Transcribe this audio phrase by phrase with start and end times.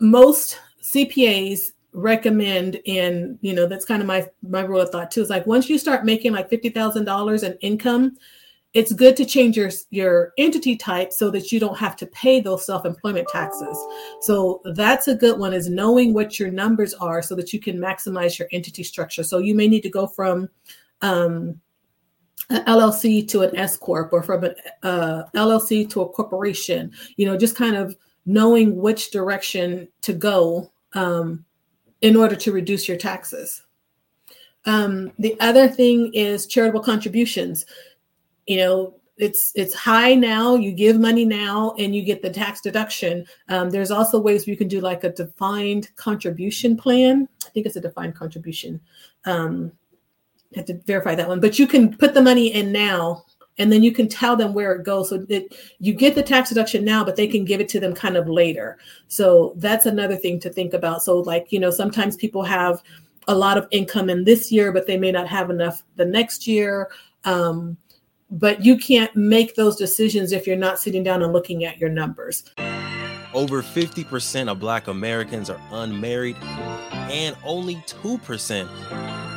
[0.00, 5.22] most CPAs recommend and you know that's kind of my my rule of thought too
[5.22, 8.16] is like once you start making like $50,000 in income
[8.74, 12.40] it's good to change your your entity type so that you don't have to pay
[12.40, 13.76] those self-employment taxes
[14.20, 17.76] so that's a good one is knowing what your numbers are so that you can
[17.76, 20.48] maximize your entity structure so you may need to go from
[21.02, 21.60] um,
[22.50, 26.92] an LLC to an S corp or from an uh, LLC to a corporation.
[27.16, 27.96] You know, just kind of
[28.26, 31.44] knowing which direction to go um,
[32.00, 33.62] in order to reduce your taxes.
[34.66, 37.66] Um, the other thing is charitable contributions.
[38.46, 40.54] You know, it's it's high now.
[40.54, 43.26] You give money now, and you get the tax deduction.
[43.48, 47.28] Um, there's also ways you can do like a defined contribution plan.
[47.46, 48.80] I think it's a defined contribution.
[49.24, 49.72] Um,
[50.54, 53.24] have to verify that one, but you can put the money in now
[53.60, 55.10] and then you can tell them where it goes.
[55.10, 57.94] So that you get the tax deduction now but they can give it to them
[57.94, 58.78] kind of later.
[59.08, 61.02] So that's another thing to think about.
[61.02, 62.82] So like you know sometimes people have
[63.28, 66.46] a lot of income in this year but they may not have enough the next
[66.46, 66.90] year.
[67.24, 67.76] Um,
[68.32, 71.90] but you can't make those decisions if you're not sitting down and looking at your
[71.90, 72.44] numbers.
[73.34, 76.36] Over 50% of black americans are unmarried
[77.10, 79.29] and only 2%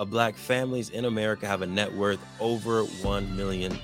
[0.00, 3.78] of black families in America have a net worth over $1 million.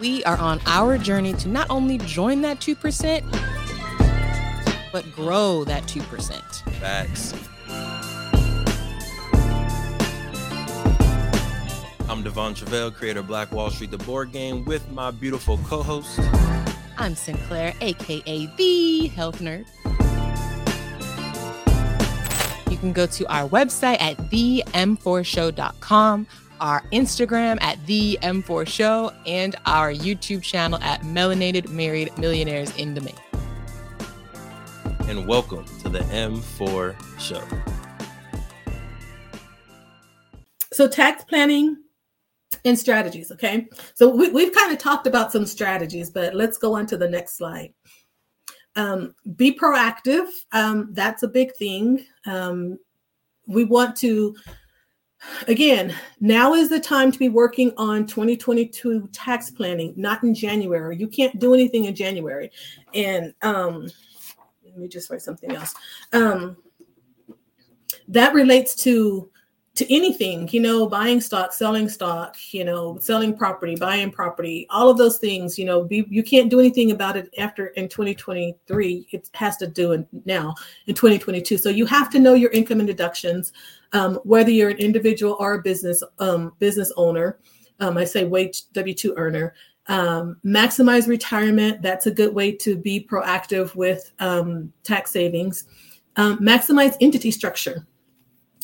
[0.00, 3.20] We are on our journey to not only join that 2%,
[4.92, 6.40] but grow that 2%.
[6.80, 7.34] Facts.
[12.08, 15.82] I'm Devon Travell, creator of Black Wall Street, the board game, with my beautiful co
[15.82, 16.18] host.
[16.96, 19.66] I'm Sinclair, aka the health nerd.
[22.76, 26.26] You can go to our website at them4show.com,
[26.60, 32.92] our Instagram at the M4 Show, and our YouTube channel at Melanated Married Millionaires in
[32.92, 33.18] the Making.
[35.08, 37.42] And welcome to the M4 Show.
[40.74, 41.78] So, tax planning
[42.66, 43.32] and strategies.
[43.32, 43.68] Okay.
[43.94, 47.08] So, we, we've kind of talked about some strategies, but let's go on to the
[47.08, 47.72] next slide.
[48.76, 50.28] Um, be proactive.
[50.52, 52.04] Um, that's a big thing.
[52.26, 52.78] Um,
[53.46, 54.36] we want to,
[55.48, 60.96] again, now is the time to be working on 2022 tax planning, not in January.
[60.96, 62.50] You can't do anything in January.
[62.92, 63.88] And um,
[64.64, 65.74] let me just write something else.
[66.12, 66.56] Um,
[68.08, 69.30] that relates to
[69.76, 74.88] to anything, you know, buying stock, selling stock, you know, selling property, buying property, all
[74.88, 79.06] of those things, you know, be, you can't do anything about it after in 2023.
[79.10, 80.54] It has to do it now
[80.86, 81.58] in 2022.
[81.58, 83.52] So you have to know your income and deductions,
[83.92, 87.38] um, whether you're an individual or a business um, business owner.
[87.78, 89.54] Um, I say wage W two earner.
[89.88, 91.82] Um, maximize retirement.
[91.82, 95.66] That's a good way to be proactive with um, tax savings.
[96.16, 97.86] Um, maximize entity structure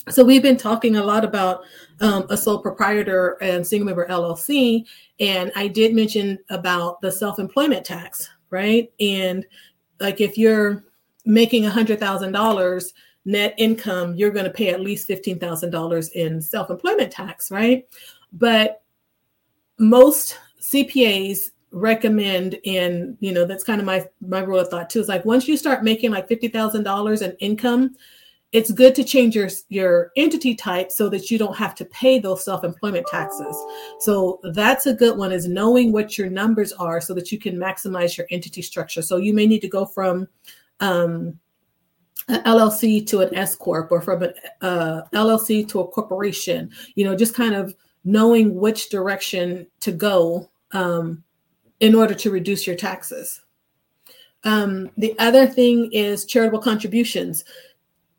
[0.08, 1.62] so we've been talking a lot about
[2.00, 4.84] um, a sole proprietor and single member LLC,
[5.20, 8.92] and I did mention about the self-employment tax, right?
[8.98, 9.46] And
[10.00, 10.84] like if you're
[11.24, 15.70] making a hundred thousand dollars net income, you're going to pay at least fifteen thousand
[15.70, 17.86] dollars in self-employment tax, right?
[18.32, 18.82] But
[19.78, 25.00] most CPAs recommend and you know that's kind of my my rule of thought too
[25.00, 27.96] is like once you start making like fifty thousand dollars in income
[28.52, 32.18] it's good to change your your entity type so that you don't have to pay
[32.18, 33.56] those self-employment taxes
[34.00, 37.56] so that's a good one is knowing what your numbers are so that you can
[37.56, 40.28] maximize your entity structure so you may need to go from
[40.80, 41.38] um,
[42.28, 46.70] an LLC to an S corp or from an uh, LLC to a corporation.
[46.94, 47.74] You know, just kind of
[48.04, 51.22] knowing which direction to go um,
[51.80, 53.40] in order to reduce your taxes.
[54.44, 57.44] Um, the other thing is charitable contributions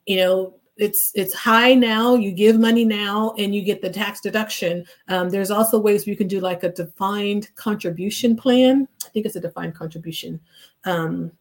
[0.06, 4.22] you know it's it's high now you give money now and you get the tax
[4.22, 4.86] deduction.
[5.08, 8.88] Um, there's also ways you can do like a defined contribution plan.
[9.06, 10.40] I think it's a defined contribution.
[10.86, 11.31] Um,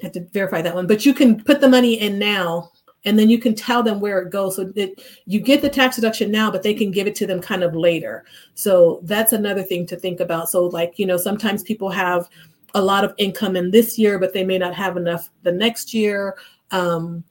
[0.00, 0.86] I have to verify that one.
[0.86, 2.70] But you can put the money in now
[3.06, 4.56] and then you can tell them where it goes.
[4.56, 7.40] So that you get the tax deduction now but they can give it to them
[7.40, 8.24] kind of later.
[8.54, 10.50] So that's another thing to think about.
[10.50, 12.28] So like you know sometimes people have
[12.74, 15.94] a lot of income in this year but they may not have enough the next
[15.94, 16.36] year.
[16.72, 17.24] Um,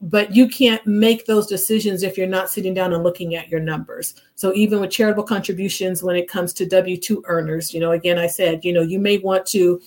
[0.00, 3.60] but you can't make those decisions if you're not sitting down and looking at your
[3.60, 4.14] numbers.
[4.34, 8.18] So even with charitable contributions, when it comes to W two earners, you know, again,
[8.18, 9.80] I said, you know, you may want to.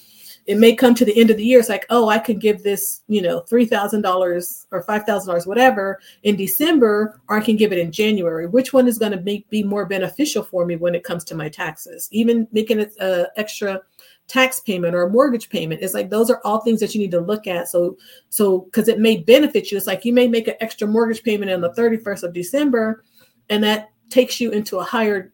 [0.48, 1.60] It may come to the end of the year.
[1.60, 5.28] It's like, oh, I can give this, you know, three thousand dollars or five thousand
[5.28, 8.48] dollars, whatever, in December, or I can give it in January.
[8.48, 11.50] Which one is going to be more beneficial for me when it comes to my
[11.50, 12.08] taxes?
[12.14, 13.82] Even making it uh, extra
[14.28, 15.82] tax payment or a mortgage payment.
[15.82, 17.70] It's like those are all things that you need to look at.
[17.70, 17.98] So,
[18.30, 19.78] so because it may benefit you.
[19.78, 23.04] It's like you may make an extra mortgage payment on the 31st of December,
[23.50, 25.34] and that takes you into a higher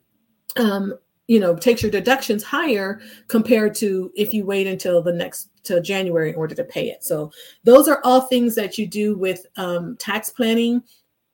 [0.58, 0.94] um,
[1.28, 5.82] you know takes your deductions higher compared to if you wait until the next till
[5.82, 7.04] January in order to pay it.
[7.04, 7.32] So
[7.64, 10.84] those are all things that you do with um, tax planning.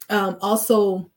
[0.10, 1.10] Um, also,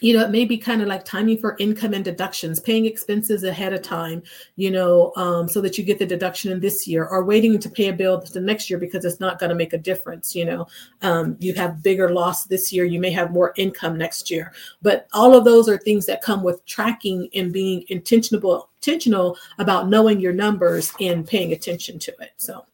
[0.00, 3.44] you know, it may be kind of like timing for income and deductions, paying expenses
[3.44, 4.22] ahead of time,
[4.56, 7.70] you know, um, so that you get the deduction in this year, or waiting to
[7.70, 10.34] pay a bill the next year because it's not going to make a difference.
[10.34, 10.66] You know,
[11.00, 14.52] um, you have bigger loss this year, you may have more income next year,
[14.82, 19.88] but all of those are things that come with tracking and being intentional, intentional about
[19.88, 22.32] knowing your numbers and paying attention to it.
[22.36, 22.66] So,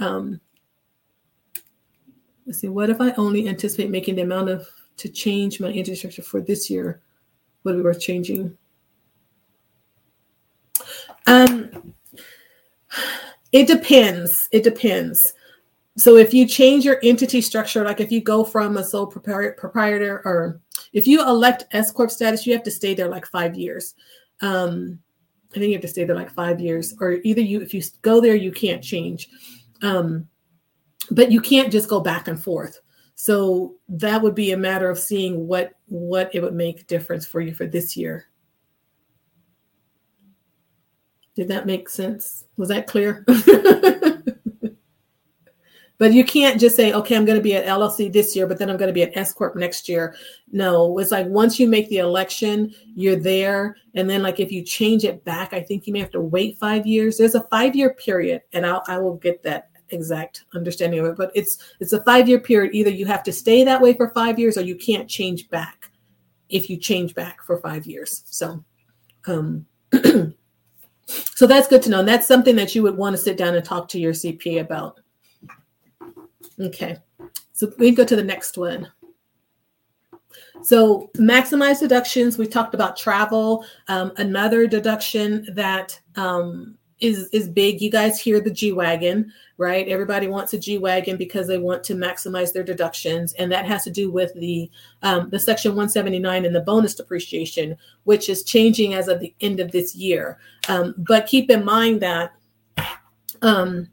[0.00, 0.38] um,
[2.44, 2.68] let's see.
[2.68, 6.40] What if I only anticipate making the amount of to change my entity structure for
[6.40, 7.00] this year?
[7.64, 8.56] Would be worth changing?
[11.26, 11.94] Um,
[13.52, 14.48] it depends.
[14.50, 15.34] It depends.
[15.96, 20.22] So if you change your entity structure, like if you go from a sole proprietor
[20.24, 20.60] or
[20.92, 23.94] if you elect S corp status, you have to stay there like five years.
[24.40, 24.98] Um,
[25.50, 27.82] I think you have to stay there like five years, or either you, if you
[28.00, 29.28] go there, you can't change.
[29.82, 30.26] Um,
[31.10, 32.80] but you can't just go back and forth.
[33.22, 37.40] So that would be a matter of seeing what what it would make difference for
[37.40, 38.26] you for this year.
[41.36, 42.46] Did that make sense?
[42.56, 43.24] Was that clear?
[45.98, 48.58] but you can't just say, okay, I'm going to be at LLC this year, but
[48.58, 50.16] then I'm going to be at S corp next year.
[50.50, 54.64] No, it's like once you make the election, you're there, and then like if you
[54.64, 57.18] change it back, I think you may have to wait five years.
[57.18, 61.16] There's a five year period, and I'll I will get that exact understanding of it,
[61.16, 62.74] but it's it's a five year period.
[62.74, 65.90] Either you have to stay that way for five years, or you can't change back
[66.48, 68.22] if you change back for five years.
[68.26, 68.62] So,
[69.26, 69.66] um,
[71.06, 72.00] so that's good to know.
[72.00, 74.60] And that's something that you would want to sit down and talk to your CPA
[74.60, 75.00] about.
[76.60, 76.98] Okay,
[77.52, 78.88] so we go to the next one.
[80.62, 82.38] So maximize deductions.
[82.38, 83.64] We talked about travel.
[83.88, 87.80] Um, another deduction that um, is is big.
[87.80, 89.88] You guys hear the G wagon, right?
[89.88, 93.84] Everybody wants a G wagon because they want to maximize their deductions, and that has
[93.84, 94.70] to do with the
[95.02, 99.60] um, the Section 179 and the bonus depreciation, which is changing as of the end
[99.60, 100.38] of this year.
[100.68, 102.32] Um, but keep in mind that
[103.42, 103.88] um,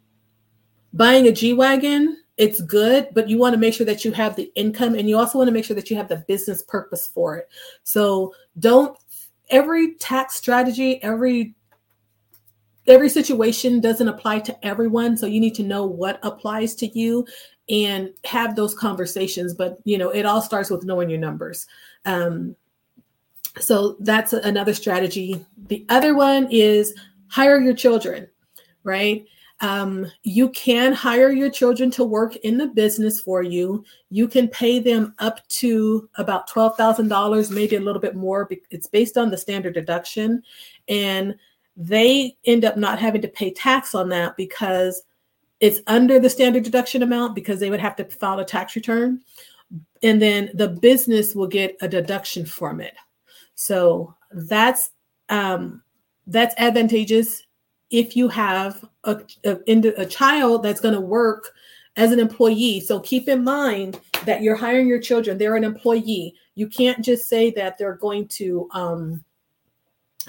[0.93, 4.37] buying a G wagon it's good, but you want to make sure that you have
[4.37, 7.05] the income and you also want to make sure that you have the business purpose
[7.05, 7.49] for it.
[7.83, 8.97] So don't
[9.49, 11.53] every tax strategy, every
[12.89, 17.25] every situation doesn't apply to everyone so you need to know what applies to you
[17.69, 21.67] and have those conversations but you know it all starts with knowing your numbers
[22.05, 22.55] um,
[23.59, 26.93] so that's another strategy the other one is
[27.27, 28.27] hire your children
[28.83, 29.25] right
[29.61, 33.83] um, you can hire your children to work in the business for you.
[34.09, 38.49] You can pay them up to about $12,000, maybe a little bit more.
[38.69, 40.43] It's based on the standard deduction.
[40.87, 41.35] And
[41.79, 45.03] they end up not having to pay tax on that because
[45.61, 49.21] it's under the standard deduction amount because they would have to file a tax return.
[50.03, 52.95] And then the business will get a deduction from it.
[53.55, 54.91] So that's
[55.29, 55.81] um,
[56.27, 57.43] that's advantageous
[57.91, 61.51] if you have a, a, a child that's going to work
[61.95, 62.79] as an employee.
[62.81, 66.35] So keep in mind that you're hiring your children; they're an employee.
[66.55, 69.23] You can't just say that they're going to um,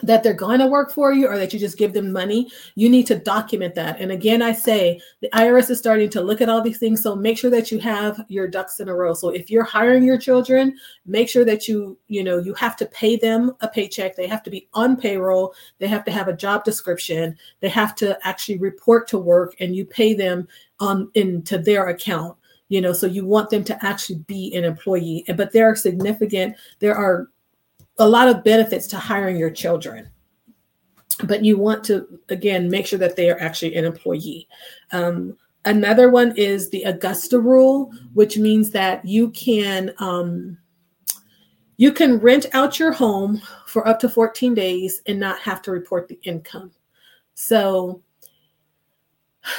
[0.03, 2.89] that they're going to work for you or that you just give them money, you
[2.89, 4.01] need to document that.
[4.01, 7.03] And again, I say the IRS is starting to look at all these things.
[7.03, 9.15] So make sure that you have your ducks in a row.
[9.15, 10.77] So if you're hiring your children,
[11.07, 14.17] make sure that you, you know, you have to pay them a paycheck.
[14.17, 15.55] They have to be on payroll.
[15.79, 17.37] They have to have a job description.
[17.61, 20.49] They have to actually report to work and you pay them
[20.81, 22.37] on into their account
[22.71, 26.57] you know so you want them to actually be an employee but there are significant
[26.79, 27.29] there are
[28.01, 30.11] a lot of benefits to hiring your children
[31.25, 34.49] but you want to again make sure that they are actually an employee.
[34.93, 40.59] Um, another one is the augusta rule which means that you can um,
[41.77, 45.71] you can rent out your home for up to 14 days and not have to
[45.71, 46.71] report the income.
[47.35, 48.03] So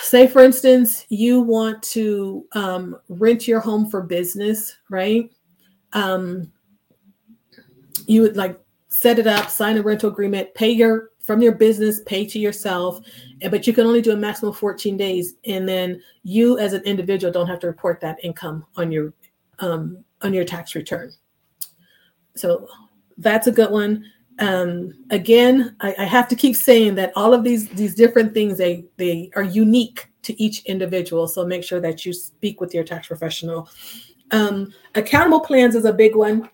[0.01, 5.31] say for instance you want to um, rent your home for business right?
[5.93, 6.51] Um,
[8.11, 12.01] you would like set it up, sign a rental agreement, pay your from your business,
[12.05, 12.99] pay to yourself,
[13.49, 16.83] but you can only do a maximum of 14 days, and then you as an
[16.83, 19.13] individual don't have to report that income on your
[19.59, 21.11] um, on your tax return.
[22.35, 22.67] So
[23.17, 24.05] that's a good one.
[24.39, 28.57] um, again, I, I, have to keep saying that all of these these different things
[28.57, 31.27] they they are unique to each individual.
[31.27, 33.69] So make sure that you speak with your tax professional.
[34.31, 36.49] Um, accountable plans is a big one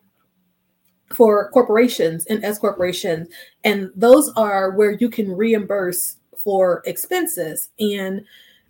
[1.09, 3.29] for corporations and S corporations,
[3.63, 8.23] and those are where you can reimburse for expenses and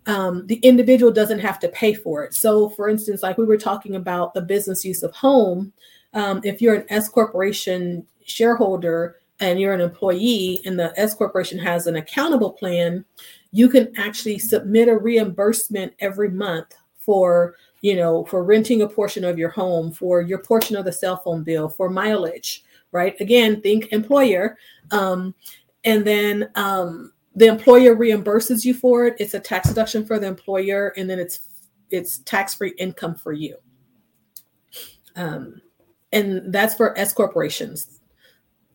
[0.08, 2.34] um, the individual doesn't have to pay for it.
[2.34, 5.72] So, for instance, like we were talking about the business use of home,
[6.14, 11.58] um, if you're an S corporation shareholder and you're an employee and the S corporation
[11.58, 13.04] has an accountable plan,
[13.52, 19.24] you can actually submit a reimbursement every month for you know for renting a portion
[19.24, 23.20] of your home for your portion of the cell phone bill for mileage right?
[23.20, 24.58] Again think employer
[24.90, 25.34] um,
[25.84, 29.16] and then um, the employer reimburses you for it.
[29.18, 31.40] It's a tax deduction for the employer and then it's
[31.90, 33.56] it's tax-free income for you.
[35.16, 35.60] Um,
[36.12, 37.97] and that's for s corporations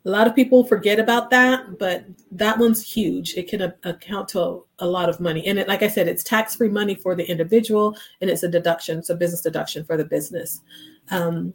[0.06, 3.36] a lot of people forget about that but that one's huge.
[3.36, 5.46] It can a- account to a, a, lot of money.
[5.48, 9.02] And it, like i said it's tax-free money for the individual and it's a deduction
[9.10, 10.62] a business deduction for the business.
[11.10, 11.54] Um,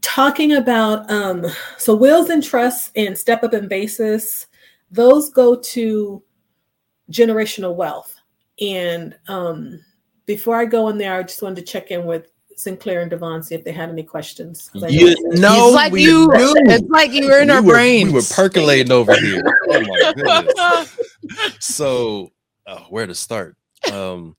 [0.00, 1.46] talking about um,
[1.78, 4.46] so wills and trusts and step up and basis
[4.90, 6.22] those go to
[7.10, 8.14] generational wealth.
[8.60, 9.80] And um,
[10.26, 13.42] before I go in there, I just wanted to check in with Sinclair and Devon,
[13.42, 14.70] see if they had any questions.
[14.74, 16.54] You know, it's like you, knew.
[16.66, 18.10] it's like you were in we our were, brains.
[18.10, 19.42] We were percolating over here.
[19.68, 20.98] Oh my goodness.
[21.60, 22.32] so,
[22.66, 23.56] oh, where to start?
[23.92, 24.36] Um,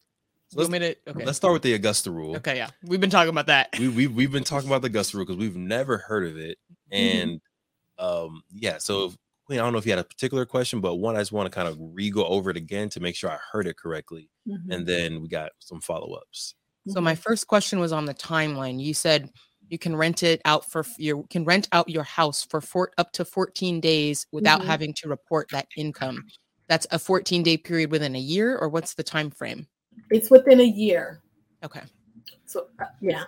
[0.53, 0.95] let's, okay.
[1.07, 2.35] let's start with the Augusta rule.
[2.37, 3.69] Okay, yeah, we've been talking about that.
[3.77, 6.57] We, we we've been talking about the Augusta rule because we've never heard of it,
[6.91, 7.19] mm-hmm.
[7.19, 7.41] and
[7.99, 8.25] mm-hmm.
[8.25, 8.77] um, yeah.
[8.77, 9.13] So
[9.45, 11.51] Queen, I don't know if you had a particular question, but one, I just want
[11.51, 14.29] to kind of re go over it again to make sure I heard it correctly.
[14.47, 14.71] Mm-hmm.
[14.71, 16.55] And then we got some follow ups.
[16.87, 18.81] So, my first question was on the timeline.
[18.81, 19.29] You said
[19.69, 23.11] you can rent it out for you can rent out your house for four, up
[23.13, 24.69] to 14 days without mm-hmm.
[24.69, 26.25] having to report that income.
[26.67, 29.67] That's a 14 day period within a year, or what's the time frame?
[30.09, 31.21] It's within a year.
[31.63, 31.81] Okay.
[32.45, 33.23] So, uh, yeah.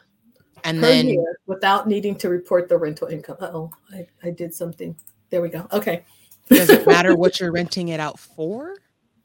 [0.64, 3.38] And per then without needing to report the rental income.
[3.42, 4.96] oh, I, I did something.
[5.30, 5.68] There we go.
[5.72, 6.04] Okay.
[6.50, 8.76] Does it matter what you're renting it out for?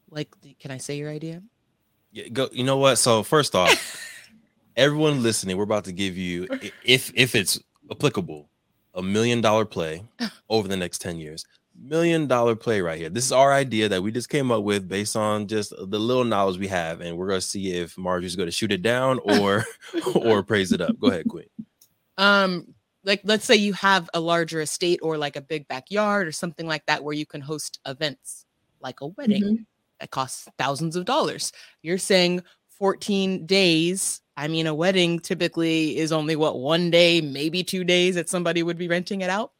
[0.09, 1.41] Like, can I say your idea?
[2.11, 2.49] Yeah, go.
[2.51, 2.97] You know what?
[2.97, 3.71] So first off,
[4.75, 6.47] everyone listening, we're about to give you,
[6.83, 7.59] if if it's
[7.89, 8.49] applicable,
[8.93, 10.03] a million dollar play
[10.49, 11.45] over the next ten years.
[11.83, 13.09] Million dollar play right here.
[13.09, 16.25] This is our idea that we just came up with based on just the little
[16.25, 19.65] knowledge we have, and we're gonna see if Marjorie's gonna shoot it down or
[20.15, 20.99] or praise it up.
[20.99, 21.47] Go ahead, Queen.
[22.17, 26.31] Um, like let's say you have a larger estate or like a big backyard or
[26.31, 28.45] something like that where you can host events
[28.81, 29.63] like a wedding mm-hmm.
[29.99, 31.51] that costs thousands of dollars
[31.81, 32.43] you're saying
[32.81, 38.15] 14 days i mean a wedding typically is only what one day maybe two days
[38.15, 39.51] that somebody would be renting it out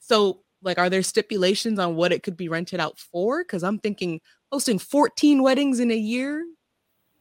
[0.00, 3.78] so like are there stipulations on what it could be rented out for because i'm
[3.78, 4.18] thinking
[4.50, 6.42] hosting 14 weddings in a year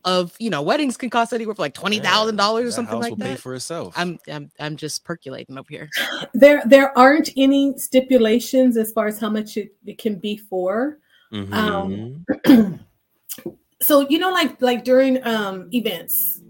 [0.06, 3.16] of you know weddings can cost anywhere from like twenty thousand dollars or something like
[3.16, 3.26] that.
[3.26, 3.94] Pay for itself.
[3.96, 5.90] I'm I'm I'm just percolating up here.
[6.34, 11.00] There there aren't any stipulations as far as how much it, it can be for.
[11.32, 11.54] Mm-hmm.
[11.54, 12.26] Um,
[13.84, 16.42] so you know, like like during um, events,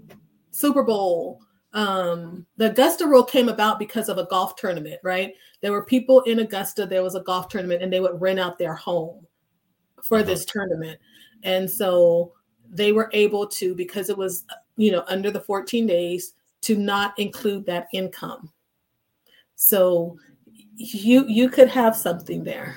[0.51, 1.41] Super Bowl,
[1.73, 5.33] um, the Augusta rule came about because of a golf tournament, right?
[5.61, 6.85] There were people in Augusta.
[6.85, 9.25] There was a golf tournament, and they would rent out their home
[10.03, 10.27] for uh-huh.
[10.27, 10.99] this tournament,
[11.43, 12.33] and so
[12.73, 17.17] they were able to because it was you know under the 14 days to not
[17.19, 18.51] include that income
[19.55, 20.17] so
[20.75, 22.75] you you could have something there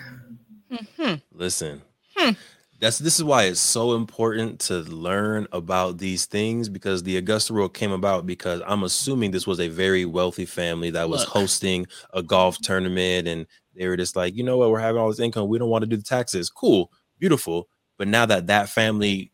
[0.70, 1.14] mm-hmm.
[1.32, 1.82] listen
[2.14, 2.32] hmm.
[2.78, 7.52] That's this is why it's so important to learn about these things because the augusta
[7.52, 11.30] rule came about because i'm assuming this was a very wealthy family that was Look.
[11.30, 15.08] hosting a golf tournament and they were just like you know what we're having all
[15.08, 17.68] this income we don't want to do the taxes cool beautiful
[17.98, 19.32] but now that that family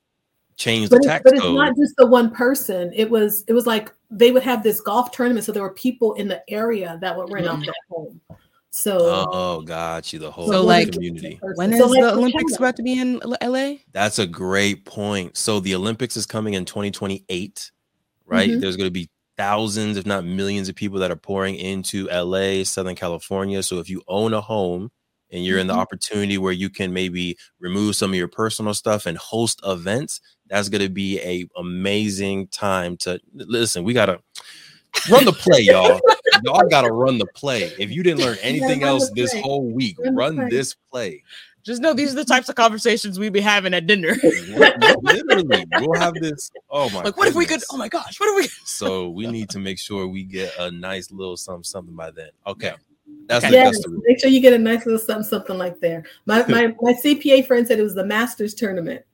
[0.57, 2.93] change the tax but it's not just the one person.
[2.95, 6.15] It was it was like they would have this golf tournament, so there were people
[6.15, 7.57] in the area that would rent mm-hmm.
[7.57, 8.21] out their home.
[8.75, 11.39] So oh, got you the whole so like community.
[11.57, 13.75] When is so like the Olympics about to be in LA?
[13.93, 15.37] That's a great point.
[15.37, 17.71] So the Olympics is coming in 2028,
[18.25, 18.49] right?
[18.49, 18.61] Mm-hmm.
[18.61, 22.65] There's going to be thousands, if not millions, of people that are pouring into LA,
[22.65, 23.63] Southern California.
[23.63, 24.91] So if you own a home
[25.31, 25.61] and you're mm-hmm.
[25.61, 25.81] in the mm-hmm.
[25.81, 30.71] opportunity where you can maybe remove some of your personal stuff and host events, that's
[30.71, 33.85] going to be a amazing time to listen.
[33.85, 34.21] We got to
[35.11, 36.01] run the play, y'all.
[36.45, 37.73] y'all got to run the play.
[37.79, 41.23] If you didn't learn anything else this whole week, run, run this play.
[41.63, 44.17] Just know these are the types of conversations we be having at dinner.
[44.23, 46.51] Literally, we'll have this.
[46.71, 47.03] Oh my!
[47.03, 47.29] Like, what goodness.
[47.31, 47.63] if we could?
[47.71, 48.19] Oh my gosh!
[48.19, 48.49] What if we?
[48.65, 52.31] so we need to make sure we get a nice little something, something by then.
[52.47, 52.73] Okay.
[53.27, 53.53] That's, Okay.
[53.53, 56.05] the, Yes, that's the make sure you get a nice little something, something like there.
[56.27, 59.05] My my my CPA friend said it was the Masters tournament.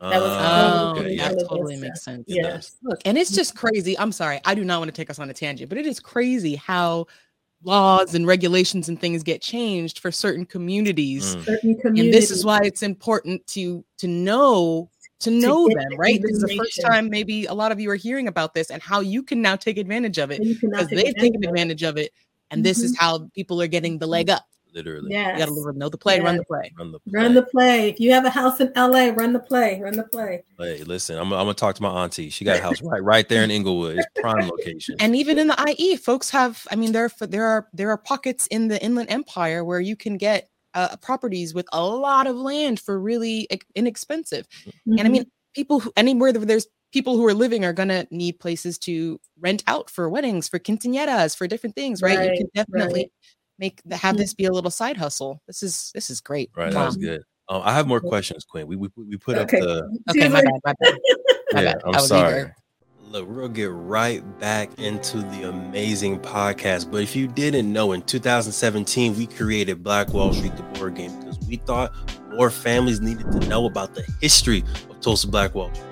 [0.00, 1.28] That was- Oh, okay, yeah.
[1.28, 1.46] that yeah.
[1.48, 2.24] totally makes sense.
[2.28, 2.76] It Yes.
[2.82, 3.36] Look, and it's mm-hmm.
[3.36, 3.98] just crazy.
[3.98, 4.40] I'm sorry.
[4.44, 7.06] I do not want to take us on a tangent, but it is crazy how
[7.64, 11.36] laws and regulations and things get changed for certain communities.
[11.36, 11.44] Mm.
[11.44, 15.96] Certain And this is why it's important to to know to know get them, the
[15.96, 16.20] right?
[16.20, 18.82] This is the first time maybe a lot of you are hearing about this and
[18.82, 22.12] how you can now take advantage of it because they've taken advantage advantage of it.
[22.50, 23.04] And this is mm-hmm.
[23.04, 24.36] how people are getting the leg mm-hmm.
[24.36, 24.46] up.
[24.76, 25.14] Of Literally.
[25.14, 25.32] it.
[25.32, 26.72] You gotta live- know the play, run the play.
[26.78, 27.88] Run the Run the play.
[27.88, 29.80] If you have a house in LA, run the play.
[29.80, 30.42] Run the play.
[30.56, 30.82] play.
[30.84, 32.28] Listen, I'm, I'm gonna talk to my auntie.
[32.30, 33.98] She got a house right right there in Inglewood.
[33.98, 34.96] It's prime location.
[35.00, 36.66] And even in the IE, folks have.
[36.70, 39.96] I mean, there are there are there are pockets in the Inland Empire where you
[39.96, 44.46] can get uh, properties with a lot of land for really ex- inexpensive.
[44.86, 45.10] And I Mhm.
[45.10, 49.64] mean, people who anywhere there's people who are living are gonna need places to rent
[49.66, 52.12] out for weddings, for quinceañeras, for different things, right?
[52.12, 53.12] you Right, can definitely right.
[53.58, 54.18] Make the, have Mhm.
[54.18, 55.40] this be a little side hustle.
[55.46, 56.50] This is this is great.
[56.56, 56.80] Right, Wow.
[56.80, 57.22] that was good.
[57.48, 58.66] Um, I have more questions, Quinn.
[58.66, 59.58] We we, we put Okay.
[59.58, 60.94] up the Okay, my bad, my bad.
[61.52, 61.82] My yeah, bad.
[61.84, 62.52] I'm was sorry.
[63.08, 66.90] Look, we'll get right back into the amazing podcast.
[66.90, 71.16] But if you didn't know, in 2017, we created Black Wall Street, the board game,
[71.20, 71.92] because we thought
[72.34, 75.86] more families needed to know about the history of Tulsa Black Wall Street.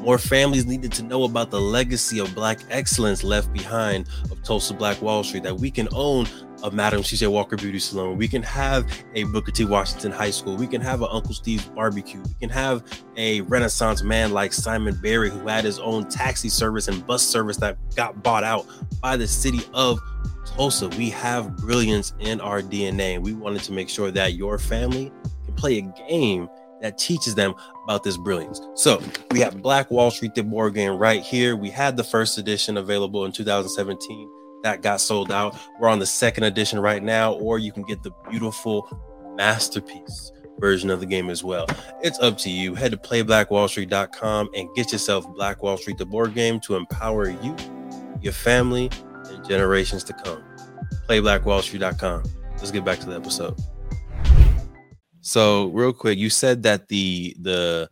[0.00, 4.72] More families needed to know about the legacy of Black excellence left behind of Tulsa
[4.72, 5.42] Black Wall Street.
[5.42, 6.26] That we can own
[6.62, 7.26] a Madam C.J.
[7.26, 8.16] Walker Beauty Salon.
[8.16, 9.64] We can have a Booker T.
[9.64, 10.56] Washington High School.
[10.56, 12.20] We can have an Uncle Steve's Barbecue.
[12.20, 12.82] We can have
[13.16, 17.56] a Renaissance man like Simon Berry, who had his own taxi service and bus service
[17.58, 18.66] that got bought out
[19.00, 20.00] by the city of
[20.44, 20.88] Tulsa.
[20.88, 23.20] We have brilliance in our DNA.
[23.20, 25.12] We wanted to make sure that your family
[25.44, 26.48] can play a game
[26.82, 28.60] that teaches them about this brilliance.
[28.74, 31.56] So we have Black Wall Street, the board game right here.
[31.56, 34.30] We had the first edition available in 2017
[34.62, 35.56] that got sold out.
[35.80, 38.88] We're on the second edition right now, or you can get the beautiful
[39.36, 41.66] masterpiece version of the game as well.
[42.02, 42.74] It's up to you.
[42.74, 47.56] Head to playblackwallstreet.com and get yourself Black Wall Street, the board game, to empower you,
[48.20, 48.90] your family,
[49.30, 50.42] and generations to come.
[51.08, 52.22] Playblackwallstreet.com.
[52.56, 53.58] Let's get back to the episode.
[55.20, 57.88] So, real quick, you said that the the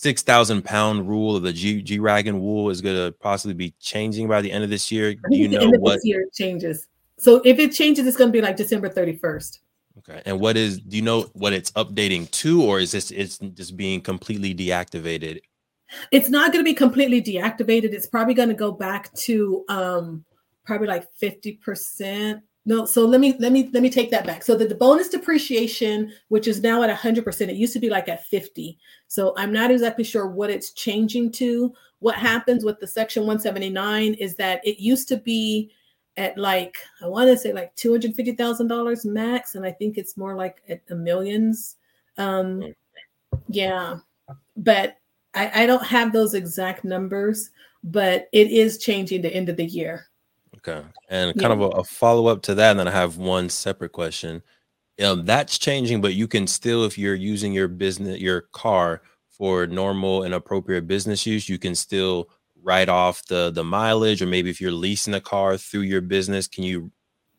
[0.00, 3.74] six thousand pound rule of the G G Wagon wool is going to possibly be
[3.80, 5.14] changing by the end of this year.
[5.14, 5.96] Do you know what?
[5.96, 6.86] this year it changes.
[7.18, 9.58] So if it changes, it's going to be like December 31st.
[9.98, 10.80] Okay, and what is?
[10.80, 15.40] Do you know what it's updating to, or is this it's just being completely deactivated?
[16.10, 17.92] It's not going to be completely deactivated.
[17.92, 20.24] It's probably going to go back to um
[20.64, 22.40] probably like 50%.
[22.66, 24.42] No, so let me let me let me take that back.
[24.42, 28.08] So the, the bonus depreciation, which is now at 100%, it used to be like
[28.08, 28.78] at 50.
[29.08, 31.72] So I'm not exactly sure what it's changing to.
[32.00, 35.70] What happens with the section 179 is that it used to be
[36.16, 39.72] at like I want to say like two hundred fifty thousand dollars max, and I
[39.72, 41.76] think it's more like at the millions.
[42.18, 42.74] Um,
[43.48, 43.98] yeah,
[44.56, 44.96] but
[45.34, 47.50] I, I don't have those exact numbers,
[47.84, 50.09] but it is changing the end of the year.
[50.60, 51.42] Okay, and Yeah.
[51.42, 54.42] kind of a, a follow up to that, and then I have one separate question.
[55.02, 59.66] Um, that's changing, but you can still, if you're using your business, your car for
[59.66, 62.30] normal and appropriate business use, you can still
[62.62, 66.48] write off the the mileage, or maybe if you're leasing a car through your business,
[66.48, 66.92] can you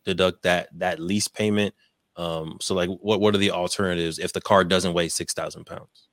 [0.04, 1.74] deduct that that lease payment?
[2.16, 5.66] Um, so like, what what are the alternatives if the car doesn't weigh six thousand
[5.66, 6.08] pounds?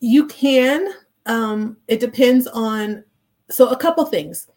[0.00, 0.88] You can.
[1.26, 3.04] Um, it depends on
[3.50, 4.48] so a couple things.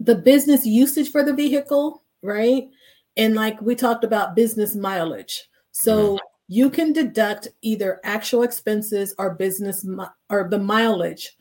[0.00, 2.68] The business usage for the vehicle, right?
[3.16, 5.48] And like we talked about business mileage.
[5.72, 11.36] So you can deduct either actual expenses or business mi- or the mileage.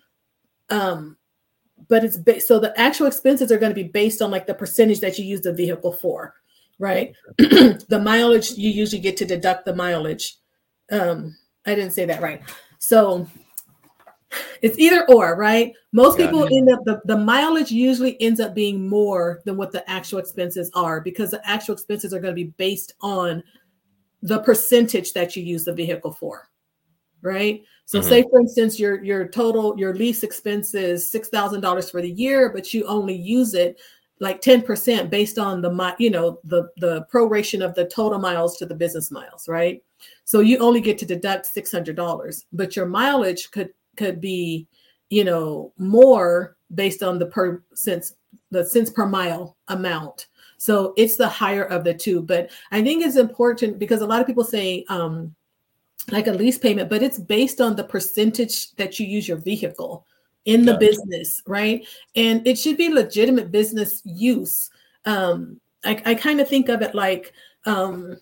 [0.70, 1.18] Um,
[1.88, 4.54] but it's ba- so the actual expenses are going to be based on like the
[4.54, 6.36] percentage that you use the vehicle for,
[6.78, 7.16] right?
[7.38, 10.38] the mileage you usually get to deduct the mileage.
[10.92, 12.42] Um, I didn't say that right.
[12.80, 13.28] So
[14.62, 15.74] it's either or, right?
[15.92, 16.54] Most Got people it.
[16.54, 20.70] end up the, the mileage usually ends up being more than what the actual expenses
[20.74, 23.44] are because the actual expenses are going to be based on
[24.22, 26.50] the percentage that you use the vehicle for.
[27.22, 27.64] Right.
[27.86, 28.04] So Mhm.
[28.04, 32.12] say for instance your your total your lease expense is six thousand dollars for the
[32.12, 33.80] year, but you only use it
[34.22, 38.66] like 10% based on the you know the the proration of the total miles to
[38.66, 39.82] the business miles, right?
[40.24, 44.68] So you only get to deduct six hundred dollars, but your mileage could could be,
[45.10, 48.16] you know, more based on the per cents
[48.52, 50.28] the cents per mile amount.
[50.58, 52.22] So it's the higher of the two.
[52.22, 55.36] But I think it's important because a lot of people say um,
[56.12, 60.06] like a lease payment, but it's based on the percentage that you use your vehicle
[60.46, 60.86] in the Gotcha.
[60.86, 61.88] business, right?
[62.16, 64.70] And it should be legitimate business use.
[65.06, 67.34] Um, I, I kind of think of it like
[67.66, 68.18] um,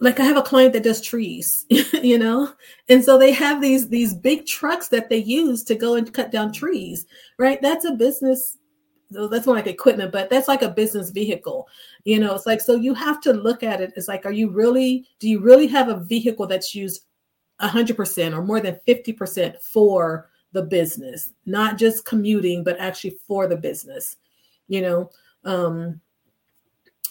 [0.00, 2.52] like I have a client that does trees, you know,
[2.88, 6.30] and so they have these these big trucks that they use to go and cut
[6.30, 7.06] down trees,
[7.38, 7.60] right?
[7.60, 8.56] That's a business.
[9.10, 11.66] That's more like equipment, but that's like a business vehicle,
[12.04, 12.34] you know.
[12.34, 13.92] It's like so you have to look at it.
[13.96, 15.06] It's like, are you really?
[15.18, 17.02] Do you really have a vehicle that's used
[17.60, 23.18] hundred percent or more than fifty percent for the business, not just commuting, but actually
[23.26, 24.16] for the business,
[24.66, 25.10] you know?
[25.44, 26.00] Um,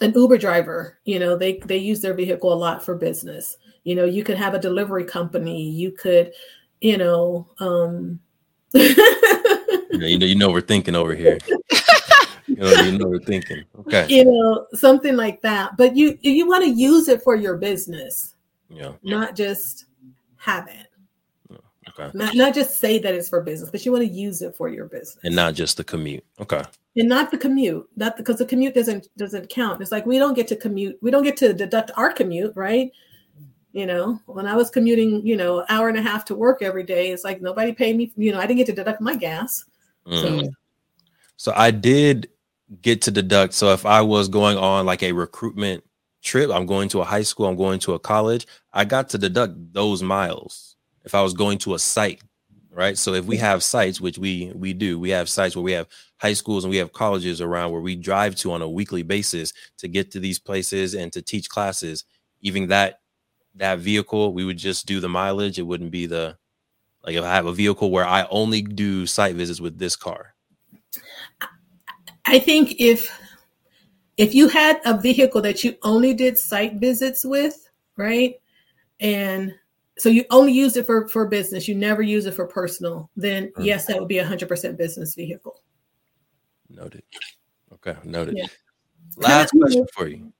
[0.01, 3.57] an Uber driver, you know, they they use their vehicle a lot for business.
[3.83, 5.69] You know, you could have a delivery company.
[5.69, 6.33] You could,
[6.81, 8.19] you know, um
[8.73, 11.37] you know, you know, we're thinking over here.
[12.47, 13.63] you know, you know, we're thinking.
[13.79, 14.07] Okay.
[14.09, 15.77] You know, something like that.
[15.77, 18.35] But you you want to use it for your business.
[18.69, 18.93] Yeah.
[19.03, 19.85] Not just
[20.37, 20.86] have it.
[21.97, 22.11] Okay.
[22.13, 24.69] Not not just say that it's for business, but you want to use it for
[24.69, 25.17] your business.
[25.23, 26.23] And not just the commute.
[26.39, 26.63] Okay
[26.97, 30.33] and not the commute not because the commute doesn't doesn't count it's like we don't
[30.33, 32.91] get to commute we don't get to deduct our commute right
[33.71, 36.83] you know when i was commuting you know hour and a half to work every
[36.83, 39.63] day it's like nobody paid me you know i didn't get to deduct my gas
[40.05, 40.21] mm.
[40.21, 40.49] so,
[41.37, 42.29] so i did
[42.81, 45.83] get to deduct so if i was going on like a recruitment
[46.23, 49.17] trip i'm going to a high school i'm going to a college i got to
[49.17, 50.75] deduct those miles
[51.07, 52.21] if i was going to a site
[52.77, 52.95] right?
[52.95, 55.87] So if we have sites which we we do we have sites where we have
[56.17, 59.51] high schools and we have colleges around where we drive to on a weekly basis
[59.79, 62.05] to get to these places and to teach classes
[62.41, 62.99] even that
[63.55, 65.57] that vehicle we would just do the mileage.
[65.57, 66.37] It wouldn't be the
[67.03, 70.35] like if i have a vehicle where i only do site visits with this car.
[72.25, 73.11] I think if
[74.17, 78.35] if you had a vehicle that you only did site visits with right
[78.99, 79.55] and
[79.97, 83.47] so you only use it for for business you never use it for personal then
[83.47, 83.63] mm-hmm.
[83.63, 85.61] yes that would be a 100% business vehicle
[86.69, 87.03] Noted.
[87.73, 88.37] Okay, noted.
[88.37, 88.45] Yeah.
[89.17, 90.31] Last question for you.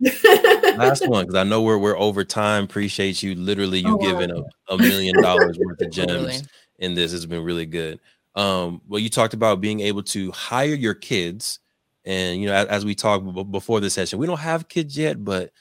[0.77, 2.65] Last one, because I know we're we're over time.
[2.65, 3.35] Appreciate you.
[3.35, 4.45] Literally, you oh, giving wow.
[4.69, 6.37] a, a million dollars worth of gems really?
[6.79, 7.13] in this.
[7.13, 7.99] It's been really good.
[8.35, 11.59] Um, well, you talked about being able to hire your kids,
[12.05, 14.97] and you know, as, as we talked b- before the session, we don't have kids
[14.97, 15.51] yet, but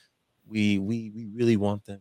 [0.47, 2.01] we we we really want them.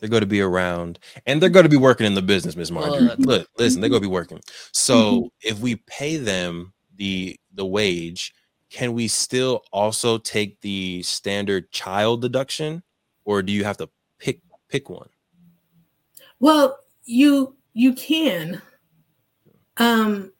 [0.00, 2.70] They're going to be around, and they're going to be working in the business, Miss
[2.70, 3.14] Marjorie.
[3.18, 4.40] Look, listen, they're going to be working.
[4.72, 5.26] So mm-hmm.
[5.42, 8.34] if we pay them the the wage,
[8.70, 12.82] can we still also take the standard child deduction,
[13.24, 15.08] or do you have to pick pick one?
[16.38, 18.62] Well, you you can.
[19.76, 20.32] Um,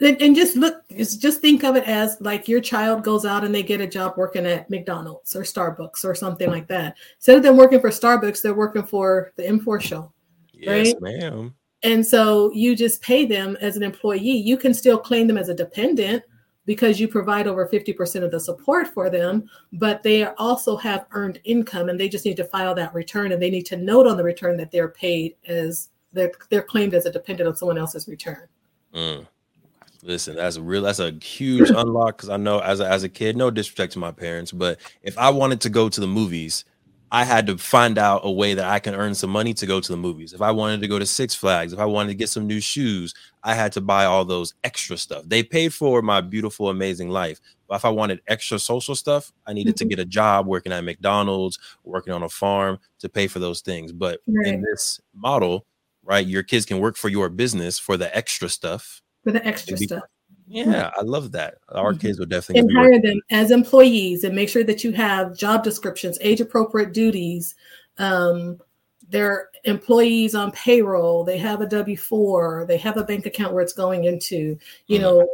[0.00, 3.62] and just look just think of it as like your child goes out and they
[3.62, 7.56] get a job working at mcdonald's or starbucks or something like that instead of them
[7.56, 10.12] working for starbucks they're working for the m4 show
[10.52, 11.00] yes right?
[11.00, 14.30] ma'am and so you just pay them as an employee.
[14.30, 16.22] You can still claim them as a dependent
[16.66, 21.40] because you provide over 50% of the support for them, but they also have earned
[21.44, 24.16] income and they just need to file that return and they need to note on
[24.16, 28.06] the return that they're paid as they're, they're claimed as a dependent on someone else's
[28.08, 28.46] return.
[28.94, 29.26] Mm.
[30.02, 33.08] Listen, that's a real that's a huge unlock because I know as a, as a
[33.08, 36.64] kid, no disrespect to my parents, but if I wanted to go to the movies,
[37.12, 39.80] I had to find out a way that I can earn some money to go
[39.80, 40.32] to the movies.
[40.32, 42.60] If I wanted to go to Six Flags, if I wanted to get some new
[42.60, 45.24] shoes, I had to buy all those extra stuff.
[45.26, 47.40] They paid for my beautiful, amazing life.
[47.66, 49.88] But if I wanted extra social stuff, I needed mm-hmm.
[49.88, 53.60] to get a job working at McDonald's, working on a farm to pay for those
[53.60, 53.92] things.
[53.92, 54.46] But right.
[54.46, 55.66] in this model,
[56.04, 59.02] right, your kids can work for your business for the extra stuff.
[59.24, 60.04] For the extra be, stuff.
[60.46, 61.58] Yeah, I love that.
[61.68, 62.00] Our mm-hmm.
[62.00, 65.62] kids would definitely and hire them as employees and make sure that you have job
[65.62, 67.54] descriptions, age appropriate duties.
[67.98, 68.58] Um,
[69.08, 71.22] they're employees on payroll.
[71.22, 72.64] They have a W four.
[72.66, 74.58] They have a bank account where it's going into.
[74.86, 75.28] You mm know,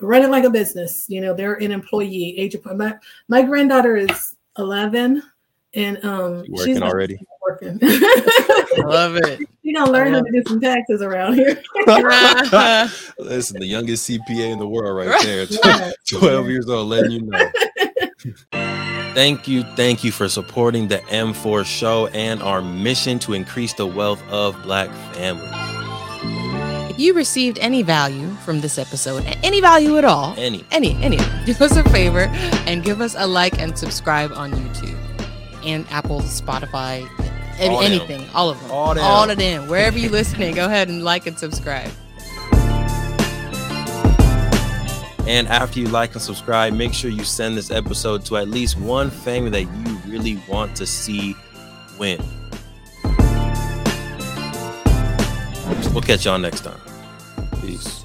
[0.00, 1.06] run it like a business.
[1.08, 2.38] You know, they're an employee.
[2.38, 2.94] Age of my
[3.28, 5.22] my granddaughter is eleven,
[5.74, 7.78] and um, working she's already working.
[8.86, 9.40] Love it.
[9.62, 11.62] You're gonna learn how to do some taxes around here.
[13.18, 15.46] Listen, the youngest CPA in the world, right there.
[16.06, 17.50] Twelve years old, letting you know.
[19.14, 23.86] Thank you, thank you for supporting the M4 show and our mission to increase the
[23.86, 25.52] wealth of Black families.
[26.90, 31.18] If you received any value from this episode, any value at all, any, any, any,
[31.44, 32.26] do us a favor
[32.66, 34.98] and give us a like and subscribe on YouTube
[35.64, 37.08] and Apple, Spotify,
[37.60, 38.30] all anything, them.
[38.34, 39.04] all of them, all, them.
[39.04, 39.68] all of them.
[39.68, 41.90] Wherever you're listening, go ahead and like and subscribe.
[45.26, 48.78] And after you like and subscribe, make sure you send this episode to at least
[48.78, 51.34] one family that you really want to see
[51.98, 52.22] win.
[55.92, 56.80] We'll catch y'all next time.
[57.60, 58.03] Peace.